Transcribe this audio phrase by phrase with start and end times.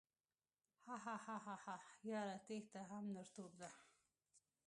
[1.05, 1.77] هههههه
[2.09, 3.69] یاره تیښته هم نرتوب ده